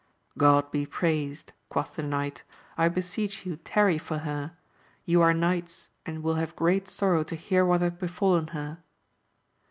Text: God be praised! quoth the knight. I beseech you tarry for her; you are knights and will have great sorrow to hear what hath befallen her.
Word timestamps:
God 0.35 0.71
be 0.71 0.87
praised! 0.87 1.53
quoth 1.69 1.95
the 1.95 2.01
knight. 2.01 2.41
I 2.75 2.89
beseech 2.89 3.45
you 3.45 3.57
tarry 3.57 3.99
for 3.99 4.17
her; 4.25 4.57
you 5.05 5.21
are 5.21 5.31
knights 5.31 5.89
and 6.07 6.23
will 6.23 6.37
have 6.41 6.55
great 6.55 6.87
sorrow 6.87 7.23
to 7.23 7.35
hear 7.35 7.63
what 7.63 7.81
hath 7.81 7.99
befallen 7.99 8.47
her. 8.47 8.79